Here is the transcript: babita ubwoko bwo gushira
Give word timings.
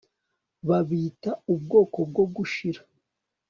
babita 0.67 1.31
ubwoko 1.53 1.97
bwo 2.09 2.25
gushira 2.35 2.81